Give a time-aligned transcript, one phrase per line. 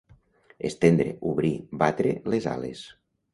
[0.69, 1.51] Estendre, obrir,
[1.83, 2.83] batre, les ales.